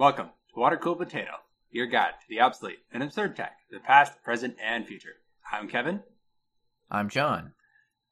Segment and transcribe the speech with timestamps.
[0.00, 1.32] Welcome to Water Cool Potato,
[1.70, 5.16] your guide to the obsolete and absurd tech, the past, present, and future.
[5.52, 6.02] I'm Kevin,
[6.90, 7.52] I'm John.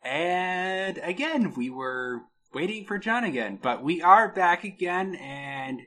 [0.03, 5.81] and again, we were waiting for John again, but we are back again, and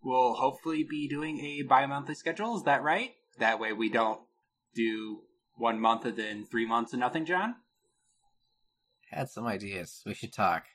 [0.00, 2.56] we'll hopefully be doing a bi-monthly schedule.
[2.56, 3.14] Is that right?
[3.40, 4.20] That way we don't
[4.76, 5.22] do
[5.56, 7.56] one month and then three months and nothing, John?
[9.10, 10.04] Had some ideas.
[10.06, 10.66] We should talk.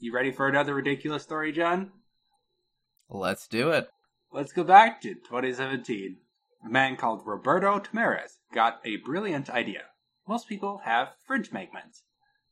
[0.00, 1.92] You ready for another ridiculous story, John?
[3.14, 3.90] Let's do it.
[4.32, 6.16] Let's go back to 2017.
[6.64, 9.82] A man called Roberto Tamarez got a brilliant idea.
[10.26, 12.04] Most people have fridge magnets.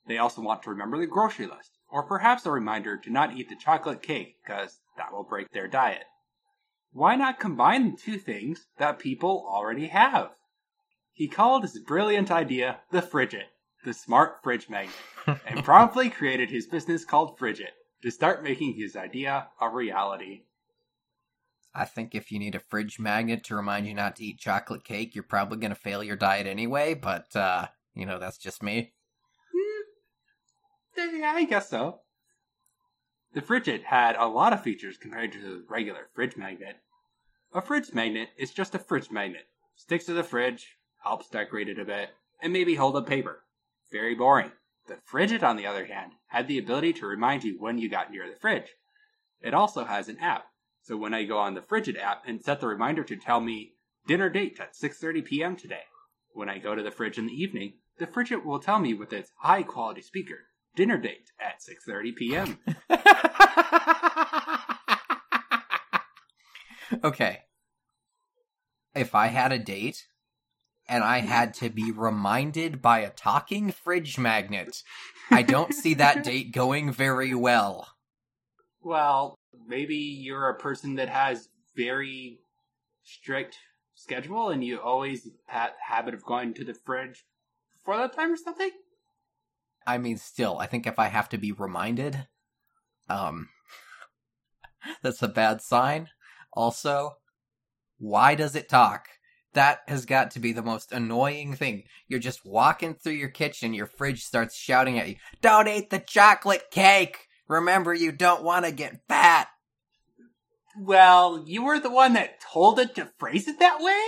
[0.06, 3.48] They also want to remember the grocery list, or perhaps a reminder to not eat
[3.48, 6.04] the chocolate cake, because that will break their diet.
[6.92, 10.32] Why not combine the two things that people already have?
[11.14, 13.48] He called his brilliant idea the Fridget,
[13.82, 14.94] the smart fridge magnet,
[15.46, 20.42] and promptly created his business called Fridget to start making his idea a reality.
[21.74, 24.84] I think if you need a fridge magnet to remind you not to eat chocolate
[24.84, 28.62] cake, you're probably going to fail your diet anyway, but, uh, you know, that's just
[28.62, 28.92] me.
[30.96, 32.00] Yeah, I guess so.
[33.32, 36.76] The Fridget had a lot of features compared to the regular fridge magnet.
[37.54, 39.46] A fridge magnet is just a fridge magnet.
[39.76, 42.10] Sticks to the fridge, helps decorate it a bit,
[42.42, 43.44] and maybe hold up paper.
[43.92, 44.52] Very boring.
[44.88, 48.10] The Fridget, on the other hand, had the ability to remind you when you got
[48.10, 48.74] near the fridge.
[49.40, 50.46] It also has an app,
[50.82, 53.74] so when I go on the Fridget app and set the reminder to tell me
[54.06, 55.56] dinner date at 6:30 p.m.
[55.56, 55.84] today,
[56.32, 59.12] when I go to the fridge in the evening, the Fridget will tell me with
[59.12, 62.58] its high quality speaker, dinner date at 6:30 p.m.
[67.04, 67.42] okay.
[68.94, 70.06] If I had a date
[70.88, 74.82] and I had to be reminded by a talking fridge magnet,
[75.30, 77.86] I don't see that date going very well.
[78.82, 79.36] Well,
[79.66, 82.40] maybe you're a person that has very
[83.02, 83.56] strict
[83.94, 87.24] schedule and you always have habit of going to the fridge
[87.74, 88.70] before that time or something.
[89.86, 92.26] I mean, still, I think if I have to be reminded,
[93.08, 93.48] um,
[95.02, 96.08] that's a bad sign.
[96.52, 97.16] Also,
[97.98, 99.06] why does it talk?
[99.52, 101.84] That has got to be the most annoying thing.
[102.06, 105.98] You're just walking through your kitchen, your fridge starts shouting at you, Don't eat the
[105.98, 107.26] chocolate cake!
[107.50, 109.48] Remember, you don't want to get fat!
[110.78, 114.00] Well, you were the one that told it to phrase it that way.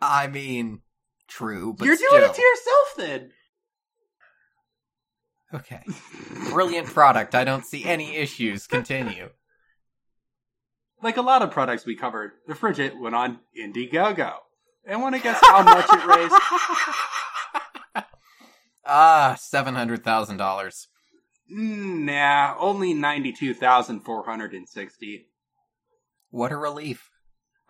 [0.00, 0.80] I mean,
[1.28, 2.10] true, but you're still.
[2.10, 3.32] doing it to yourself then.
[5.52, 5.82] Okay.
[6.52, 7.34] Brilliant product.
[7.34, 8.66] I don't see any issues.
[8.66, 9.28] Continue.
[11.04, 14.34] Like a lot of products we covered, the Fridget went on Indiegogo.
[14.86, 16.32] And want to guess how much it raised?
[18.86, 19.56] Ah, $700,000.
[19.56, 20.70] Nah, only ninety-two thousand four
[21.52, 22.04] Mm,
[24.24, 25.26] hundred and sixty.
[26.30, 27.10] What a relief.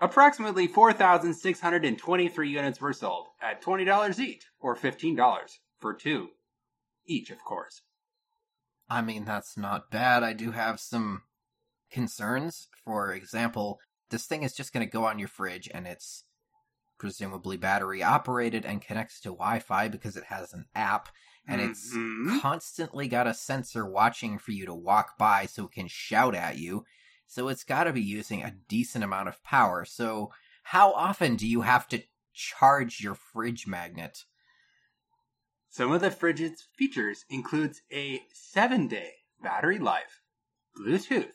[0.01, 6.29] Approximately 4,623 units were sold at $20 each, or $15 for two.
[7.07, 7.83] Each, of course.
[8.91, 10.23] I mean, that's not bad.
[10.25, 11.23] I do have some
[11.91, 12.69] concerns.
[12.85, 13.79] For example,
[14.11, 16.25] this thing is just going to go on your fridge and it's
[16.99, 21.09] presumably battery operated and connects to Wi Fi because it has an app
[21.47, 22.41] and it's Mhm.
[22.41, 26.59] constantly got a sensor watching for you to walk by so it can shout at
[26.59, 26.85] you.
[27.27, 29.85] So it's got to be using a decent amount of power.
[29.85, 30.33] So,
[30.65, 32.03] how often do you have to
[32.33, 34.25] charge your fridge magnet?
[35.69, 40.21] Some of the Fridget's features includes a 7-day battery life,
[40.77, 41.33] Bluetooth,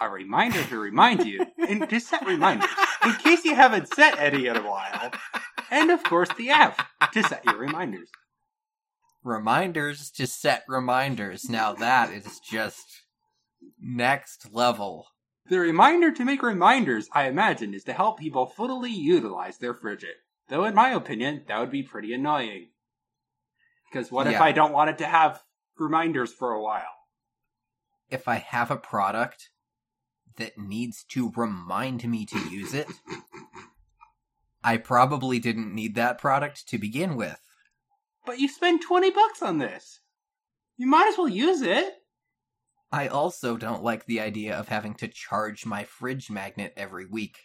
[0.00, 2.70] a reminder to remind you, and to set reminders,
[3.04, 5.12] in case you haven't set any in a while,
[5.70, 8.10] and of course the app, to set your reminders.
[9.24, 11.48] Reminders to set reminders.
[11.48, 12.84] Now that is just
[13.80, 15.06] next level.
[15.48, 20.16] The reminder to make reminders, I imagine, is to help people fully utilize their Fridget.
[20.48, 22.68] Though, in my opinion, that would be pretty annoying.
[23.90, 25.42] Because what if I don't want it to have
[25.78, 26.82] reminders for a while?
[28.10, 29.48] If I have a product
[30.36, 32.88] that needs to remind me to use it,
[34.62, 37.40] I probably didn't need that product to begin with.
[38.26, 40.00] But you spend 20 bucks on this.
[40.76, 41.94] You might as well use it.
[42.90, 47.36] I also don't like the idea of having to charge my fridge magnet every week.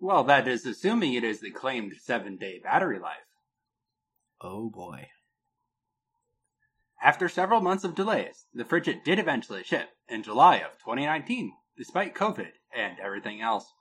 [0.00, 3.16] Well, that is assuming it is the claimed 7 day battery life.
[4.40, 5.08] Oh boy.
[7.02, 12.14] After several months of delays, the Fridget did eventually ship in July of 2019, despite
[12.14, 13.72] COVID and everything else.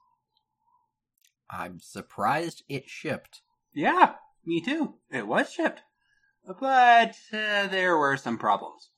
[1.49, 3.41] I'm surprised it shipped.
[3.73, 4.15] Yeah,
[4.45, 4.95] me too.
[5.09, 5.81] It was shipped.
[6.47, 8.89] But uh, there were some problems.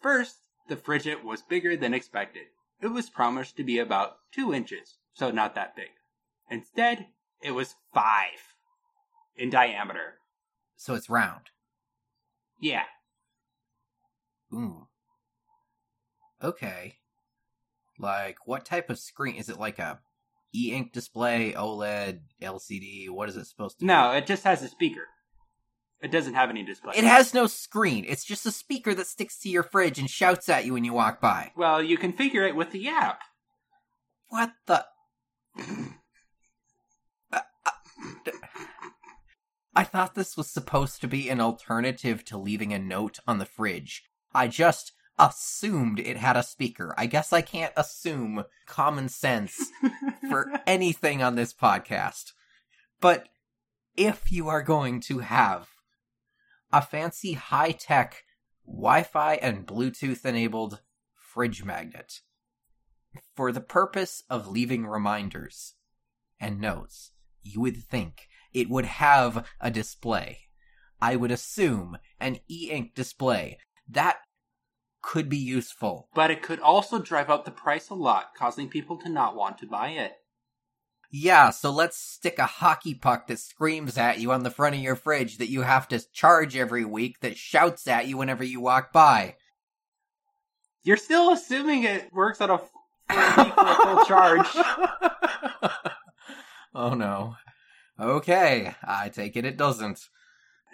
[0.00, 0.38] First,
[0.68, 2.44] the Fridget was bigger than expected.
[2.80, 5.90] it was promised to be about two inches, so not that big.
[6.50, 7.06] Instead,
[7.40, 8.56] it was five
[9.36, 10.18] in diameter.
[10.76, 11.50] So it's round.
[12.60, 12.82] Yeah.
[14.52, 14.88] Ooh.
[16.42, 16.96] Okay.
[17.98, 19.36] Like, what type of screen?
[19.36, 20.00] Is it like a
[20.52, 23.08] e ink display, OLED, LCD?
[23.08, 25.06] What is it supposed to No, it just has a speaker.
[26.02, 26.94] It doesn't have any display.
[26.96, 28.04] It has no screen.
[28.08, 30.92] It's just a speaker that sticks to your fridge and shouts at you when you
[30.92, 31.52] walk by.
[31.56, 33.20] Well, you configure it with the app.
[34.28, 34.84] What the?
[39.74, 43.46] I thought this was supposed to be an alternative to leaving a note on the
[43.46, 44.02] fridge.
[44.34, 46.94] I just assumed it had a speaker.
[46.98, 49.70] I guess I can't assume common sense
[50.28, 52.32] for anything on this podcast.
[53.00, 53.28] But
[53.96, 55.68] if you are going to have
[56.72, 58.24] a fancy high tech
[58.66, 60.80] Wi Fi and Bluetooth enabled
[61.14, 62.20] fridge magnet
[63.34, 65.74] for the purpose of leaving reminders
[66.40, 70.48] and notes, you would think it would have a display.
[71.00, 73.58] I would assume an e ink display.
[73.88, 74.18] That
[75.02, 76.08] could be useful.
[76.14, 79.58] but it could also drive up the price a lot, causing people to not want
[79.58, 80.12] to buy it.
[81.14, 84.80] Yeah, so let's stick a hockey puck that screams at you on the front of
[84.80, 88.62] your fridge that you have to charge every week that shouts at you whenever you
[88.62, 89.36] walk by.
[90.82, 92.70] You're still assuming it works at a f-
[93.10, 94.46] for a a full charge.
[96.74, 97.36] oh no.
[98.00, 100.08] Okay, I take it it doesn't.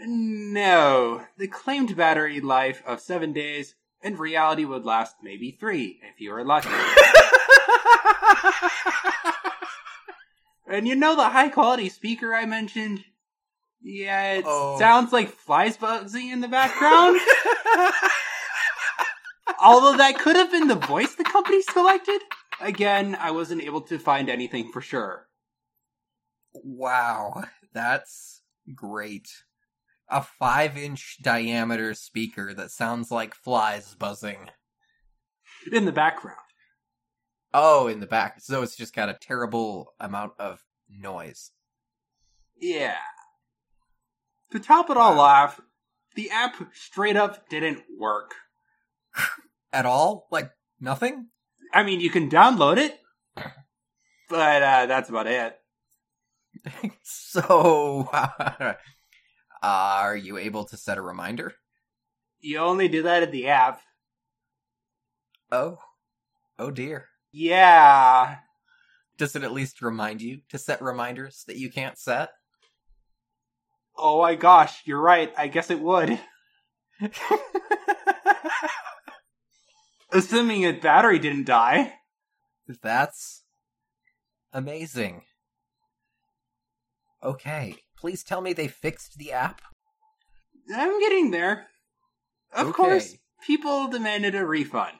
[0.00, 6.20] No, the claimed battery life of seven days in reality would last maybe three if
[6.20, 6.68] you were lucky.
[10.68, 13.04] and you know the high quality speaker I mentioned?
[13.80, 14.78] Yeah, it Oh.
[14.78, 17.20] sounds like flies buzzing in the background.
[19.60, 22.20] Although that could have been the voice the company selected.
[22.60, 25.28] Again, I wasn't able to find anything for sure.
[26.52, 28.42] Wow, that's
[28.74, 29.28] great.
[30.08, 34.50] A five inch diameter speaker that sounds like flies buzzing.
[35.70, 36.38] In the background.
[37.52, 38.40] Oh, in the back.
[38.40, 41.52] So it's just got a terrible amount of noise.
[42.60, 42.96] Yeah.
[44.52, 45.60] To top it all off,
[46.14, 48.34] the app straight up didn't work.
[49.72, 50.26] At all?
[50.30, 50.50] Like,
[50.80, 51.28] nothing?
[51.72, 52.98] I mean, you can download it,
[54.28, 55.58] but uh, that's about it.
[57.02, 58.08] so,
[59.62, 61.54] are you able to set a reminder?
[62.40, 63.82] You only do that in the app.
[65.52, 65.78] Oh.
[66.58, 67.08] Oh dear.
[67.32, 68.36] Yeah.
[69.16, 72.30] Does it at least remind you to set reminders that you can't set?
[73.96, 75.32] Oh my gosh, you're right.
[75.36, 76.20] I guess it would.
[80.12, 81.94] Assuming its battery didn't die.
[82.82, 83.42] That's
[84.52, 85.22] amazing.
[87.22, 89.60] Okay, please tell me they fixed the app.
[90.74, 91.66] I'm getting there.
[92.52, 92.72] Of Okay.
[92.76, 94.96] course, people demanded a refund.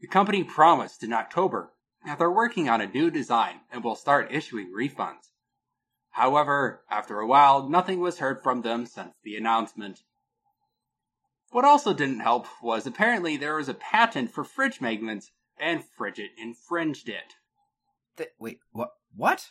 [0.00, 1.72] The company promised in October
[2.04, 5.30] that they're working on a new design and will start issuing refunds.
[6.10, 10.00] However, after a while, nothing was heard from them since the announcement.
[11.50, 16.30] What also didn't help was apparently there was a patent for fridge magnets, and Fridget
[16.38, 17.34] infringed it.
[18.16, 18.90] Th- wait, what?
[19.14, 19.50] What?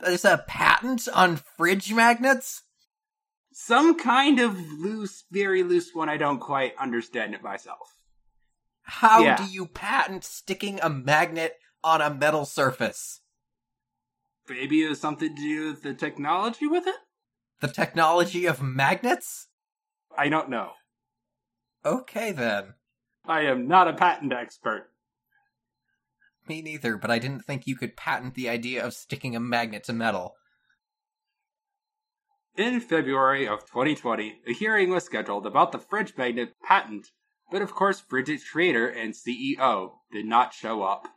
[0.00, 2.62] There's a patent on fridge magnets?
[3.52, 7.95] Some kind of loose, very loose one, I don't quite understand it myself.
[8.86, 9.36] How Yeah.
[9.36, 13.20] do you patent sticking a magnet on a metal surface?
[14.48, 16.94] Maybe it was something to do with the technology with it?
[17.60, 19.48] The technology of magnets?
[20.16, 20.72] I don't know.
[21.84, 22.74] Okay then.
[23.24, 24.92] I am not a patent expert.
[26.48, 29.82] Me neither, but I didn't think you could patent the idea of sticking a magnet
[29.84, 30.36] to metal.
[32.56, 37.10] In February of 2020, a hearing was scheduled about the fridge magnet patent,
[37.50, 41.08] but of course, Fridget's creator and CEO did not show up.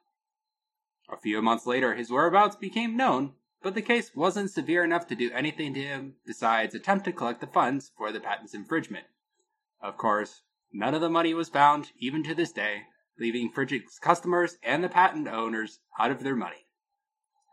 [1.12, 5.16] A few months later, his whereabouts became known, but the case wasn't severe enough to
[5.16, 9.08] do anything to him besides attempt to collect the funds for the patent's infringement.
[9.82, 12.84] Of course, none of the money was found, even to this day,
[13.20, 16.68] leaving Fridget's customers and the patent owners out of their money.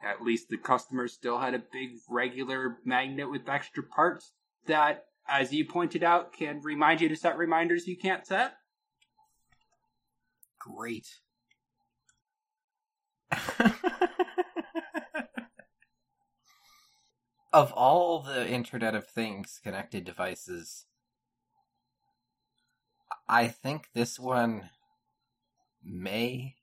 [0.04, 4.33] At least the customers still had a big regular magnet with extra parts
[4.66, 8.54] that, as you pointed out, can remind you to set reminders you can't set.
[10.75, 11.20] Great.
[17.52, 20.87] of all the Internet of Things connected devices,
[23.28, 24.70] I think this one
[25.85, 26.56] may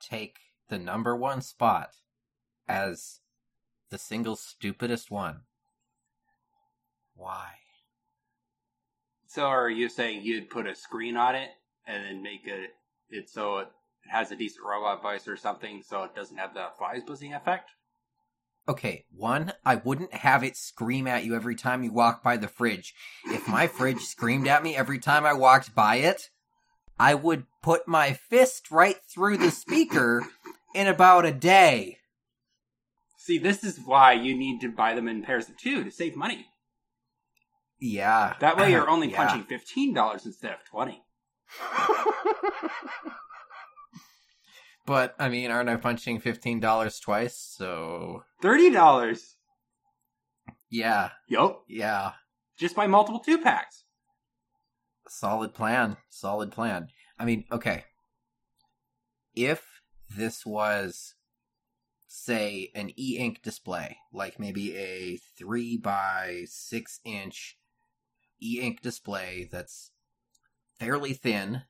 [0.00, 0.36] take
[0.68, 1.90] the number one spot
[2.68, 3.20] as
[3.90, 5.40] the single stupidest one.
[7.16, 7.54] Why?
[9.26, 11.50] So are you saying you'd put a screen on it
[11.86, 12.70] and then make it
[13.10, 13.68] it so it
[14.10, 17.70] has a decent robot voice or something so it doesn't have the flies buzzing effect?
[18.66, 22.48] Okay, one, I wouldn't have it scream at you every time you walk by the
[22.48, 22.94] fridge.
[23.26, 26.30] If my fridge screamed at me every time I walked by it,
[26.98, 30.24] I would put my fist right through the speaker
[30.74, 31.98] in about a day.
[33.18, 36.16] See, this is why you need to buy them in pairs of two to save
[36.16, 36.46] money.
[37.80, 38.34] Yeah.
[38.40, 39.26] That way you're only Yeah.
[39.26, 41.03] punching fifteen dollars instead of twenty.
[44.86, 47.36] But, I mean, aren't I punching $15 twice?
[47.38, 49.36] So, Thirty dollars.
[50.70, 51.62] yeah, Yup.
[51.68, 52.12] yeah.
[52.58, 53.84] Just buy multiple two packs.
[55.08, 55.96] Solid plan.
[56.10, 56.88] Solid plan.
[57.18, 57.84] I mean, okay.
[59.34, 59.64] If
[60.14, 61.14] this was,
[62.06, 67.56] say, an e ink display, like maybe a 3 by 6 inch
[68.42, 69.92] e ink display that's
[70.78, 71.62] fairly thin,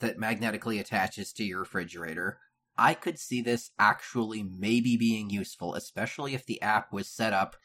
[0.00, 2.38] that magnetically attaches to your refrigerator,
[2.76, 7.56] I could see this actually maybe being useful, especially if the app was set up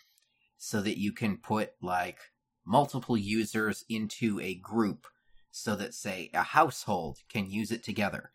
[0.58, 2.20] so that you can put like
[2.66, 5.08] multiple users into a group
[5.52, 8.32] so that say a household can use it together.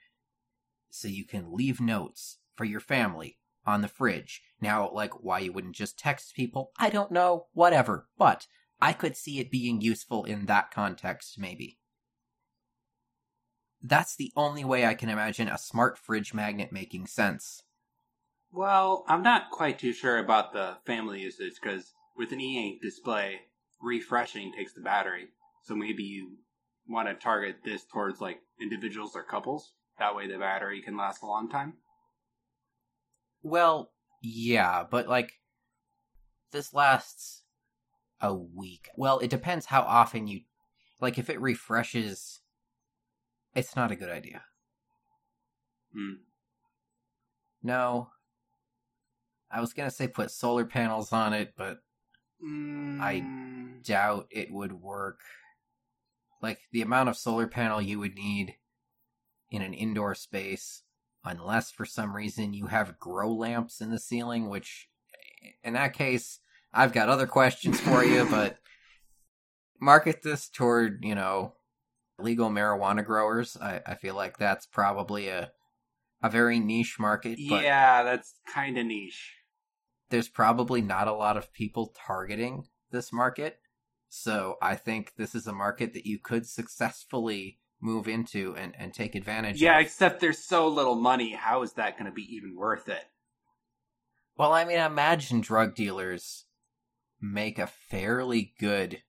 [0.91, 4.43] So you can leave notes for your family on the fridge.
[4.61, 8.09] Now like why you wouldn't just text people i don't know whatever.
[8.19, 8.47] But
[8.85, 11.79] i could see it being useful in that context maybe
[13.83, 17.63] that's the only way i can imagine a smart fridge magnet making sense
[18.53, 23.41] Well, I'm not quite too sure about the family usage because with an e-ink display,
[23.83, 25.29] refreshing takes the battery.
[25.65, 26.39] So maybe you
[26.89, 29.73] want to target this towards like individuals or couples.
[29.99, 31.75] That way the battery can last a long time.
[33.43, 35.33] Well, yeah, but like
[36.53, 37.44] this lasts
[38.21, 38.89] a week.
[38.97, 40.41] Well, it depends how often you
[41.01, 42.41] like if it refreshes
[43.55, 44.43] it's not a good idea.
[45.93, 46.15] Hmm.
[47.63, 48.11] No.
[49.51, 51.79] I was going to say put solar panels on it, but
[52.45, 55.21] Mm, doubt it would work.
[56.43, 58.57] Like the amount of solar panel you would need
[59.51, 60.83] in an indoor space,
[61.25, 64.89] unless for some reason you have grow lamps in the ceiling, which
[65.63, 66.41] in that case,
[66.75, 68.59] I've got other questions for you, but
[69.81, 71.55] market this toward, you know,
[72.19, 73.57] legal marijuana growers.
[73.61, 75.53] I, I feel like that's probably a
[76.23, 79.35] a very niche market, but yeah, that's kind of niche.
[80.09, 83.59] there's probably not a lot of people targeting this market.
[84.09, 88.95] So I think this is a market that you could successfully move into and, and
[88.95, 89.85] take advantage Yeah, of.
[89.85, 91.33] except there's so little money.
[91.35, 93.05] How is that going to be even worth it?
[94.37, 96.47] Well, I mean, imagine drug dealers
[97.21, 99.03] make a fairly good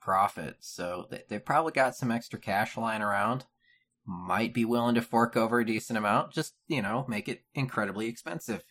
[0.00, 0.56] profit.
[0.60, 3.46] So they- they've probably got some extra cash lying around.
[4.04, 6.32] Might be willing to fork over a decent amount.
[6.32, 8.64] Just, you know, make it incredibly expensive.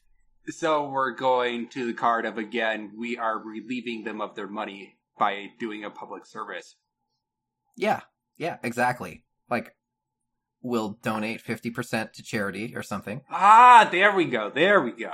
[0.47, 4.97] So we're going to the card of again, we are relieving them of their money
[5.17, 6.75] by doing a public service.
[7.77, 8.01] Yeah,
[8.37, 9.25] yeah, exactly.
[9.49, 9.75] Like,
[10.61, 13.21] we'll donate 50% to charity or something.
[13.29, 14.49] Ah, there we go.
[14.49, 15.13] There we go.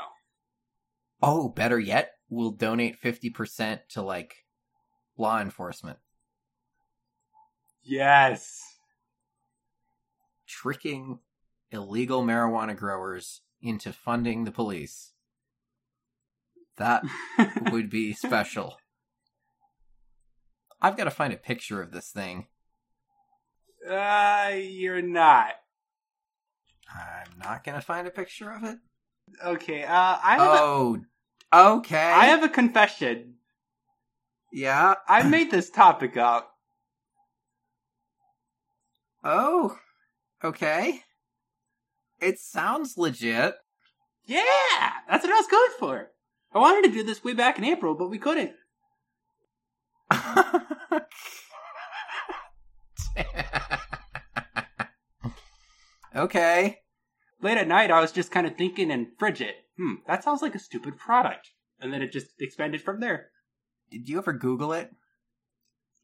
[1.21, 4.35] Oh, better yet, we'll donate 50% to, like,
[5.17, 5.97] law enforcement.
[7.83, 8.61] Yes.
[10.47, 11.19] Tricking
[11.71, 15.13] illegal marijuana growers into funding the police.
[16.77, 17.03] That
[17.71, 18.77] would be special.
[20.81, 22.47] I've got to find a picture of this thing.
[23.89, 25.53] uh, you're not.
[26.93, 28.77] I'm not going to find a picture of it.
[29.43, 30.99] Okay, uh, I have, Oh,
[31.53, 31.97] okay.
[31.97, 33.35] I have a confession.
[34.51, 34.95] Yeah.
[35.07, 36.51] I made this topic up.
[39.23, 39.77] Oh,
[40.43, 41.01] okay.
[42.19, 43.55] It sounds legit.
[44.25, 44.41] Yeah,
[45.09, 46.11] that's what I was going for.
[46.53, 48.53] I wanted to do this way back in April, but we couldn't.
[56.15, 56.77] okay.
[57.41, 59.66] Late at night, I was just kind of thinking and Fridget.
[59.77, 61.51] Hmm, that sounds like a stupid product.
[61.79, 63.29] And then it just expanded from there.
[63.91, 64.91] Did you ever Google it?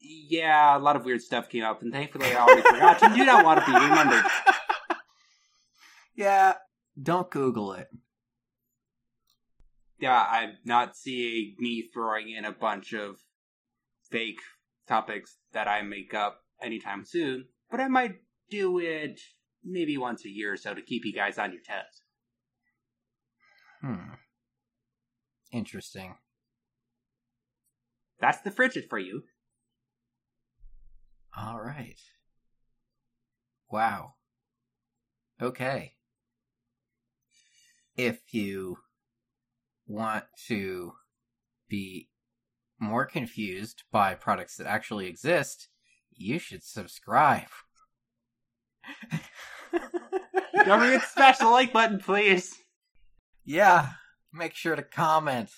[0.00, 3.00] Yeah, a lot of weird stuff came up, and thankfully I already forgot.
[3.02, 4.24] You do not want to be remembered.
[6.16, 6.54] Yeah.
[7.00, 7.88] Don't Google it.
[9.98, 13.16] Yeah, I'm not seeing me throwing in a bunch of
[14.10, 14.40] fake
[14.86, 18.16] topics that I make up anytime soon, but I might
[18.50, 19.20] do it
[19.64, 22.02] maybe once a year or so to keep you guys on your toes.
[23.84, 24.14] Hmm.
[25.52, 26.14] Interesting.
[28.18, 29.24] That's the Fridget for you.
[31.36, 32.00] All right.
[33.70, 34.14] Wow.
[35.42, 35.96] Okay.
[37.94, 38.78] If you
[39.86, 40.92] want to
[41.68, 42.08] be
[42.80, 45.68] more confused by products that actually exist,
[46.10, 47.48] you should subscribe.
[49.72, 52.63] Don't forget to smash the like button, please.
[53.44, 53.90] Yeah,
[54.32, 55.50] make sure to comment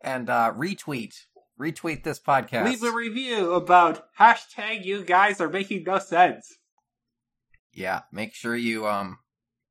[0.00, 1.14] and uh, retweet.
[1.60, 2.64] Retweet this podcast.
[2.64, 6.56] Leave a review about hashtag you guys are making no sense.
[7.72, 9.18] yeah, make sure you um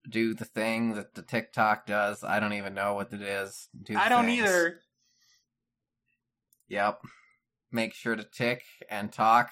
[0.10, 2.24] do the thing that the TikTok does.
[2.24, 3.70] I don't even know what it is.
[3.82, 4.40] Do I don't things.
[4.40, 4.80] either.
[6.68, 7.02] Yep.
[7.72, 9.52] Make sure to tick and talk.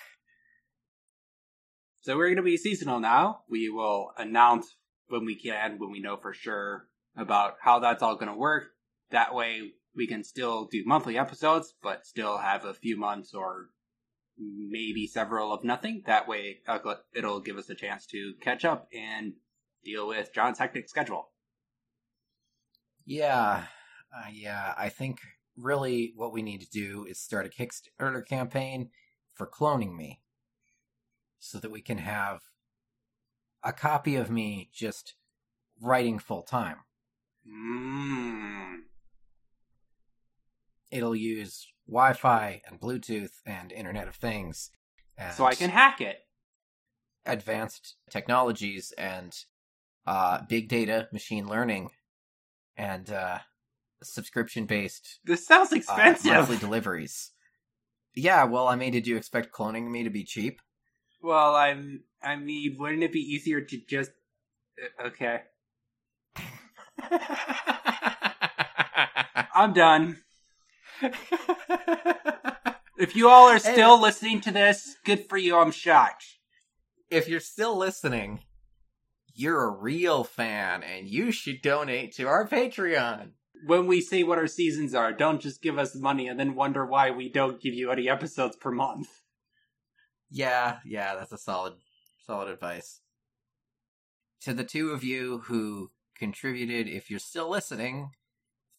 [2.01, 3.41] So we're going to be seasonal now.
[3.49, 4.75] We will announce
[5.07, 8.71] when we can, when we know for sure about how that's all going to work.
[9.11, 13.69] That way we can still do monthly episodes, but still have a few months or
[14.37, 16.03] maybe several of nothing.
[16.05, 16.59] That way
[17.13, 19.33] it'll give us a chance to catch up and
[19.83, 21.29] deal with John's hectic schedule.
[23.05, 23.65] Yeah.
[24.15, 25.19] Uh, yeah, I think
[25.57, 28.89] really what we need to do is start a Kickstarter campaign
[29.33, 30.21] for cloning me
[31.39, 32.41] so that we can have
[33.63, 35.15] a copy of me just
[35.79, 36.77] writing full time.
[37.47, 38.77] Mmm.
[40.91, 44.71] It'll use Wi Fi and Bluetooth and Internet of Things.
[45.35, 46.17] So I can hack it.
[47.25, 49.33] advanced technologies and
[50.07, 51.89] uh, big data, machine learning,
[52.75, 53.39] and uh,
[54.01, 56.31] subscription based This sounds uh, expensive.
[56.31, 57.31] monthly deliveries.
[58.15, 60.59] Yeah, well, I mean, did you expect cloning me to be cheap?
[61.21, 62.03] Well, I'm.
[62.23, 64.11] I mean, wouldn't it be easier to just?
[64.99, 65.41] uh, Okay,
[69.55, 70.17] I'm done.
[72.97, 75.57] If you all are still listening to this, good for you.
[75.57, 76.25] I'm shocked.
[77.09, 78.41] if you're still listening,
[79.33, 83.31] you're a real fan, and you should donate to our Patreon.
[83.65, 86.85] When we say what our seasons are, don't just give us money and then wonder
[86.85, 89.07] why we don't give you any episodes per month.
[90.29, 91.73] Yeah, yeah, that's a solid,
[92.25, 93.01] solid advice.
[94.41, 98.11] To the two of you who contributed, if you're still listening,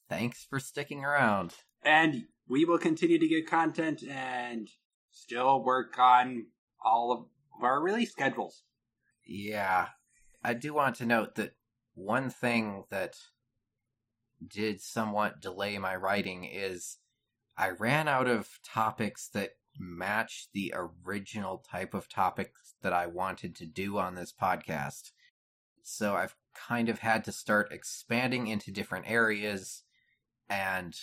[0.09, 1.55] thanks for sticking around.
[1.85, 4.71] And we will continue to get content and
[5.11, 6.47] still work on
[6.85, 7.25] all of
[7.61, 8.63] our release schedules.
[9.27, 9.89] Yeah,
[10.45, 11.57] I do want to note that
[11.95, 13.17] one thing that
[14.47, 16.99] did somewhat delay my writing is
[17.59, 23.57] I ran out of topics that match the original type of topics that I wanted
[23.57, 25.11] to do on this podcast.
[25.83, 29.83] So I've kind of had to start expanding into different areas
[30.49, 30.95] and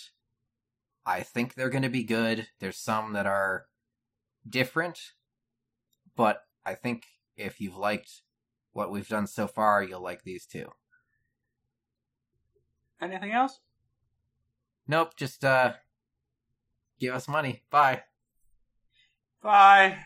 [1.04, 2.48] I think they're going to be good.
[2.60, 3.66] There's some that are
[4.48, 4.98] different,
[6.16, 8.22] but I think if you've liked
[8.72, 10.70] what we've done so far, you'll like these too.
[13.00, 13.60] Anything else?
[14.86, 15.74] Nope, just uh
[16.98, 17.62] give us money.
[17.70, 18.02] Bye.
[19.42, 19.98] Bye.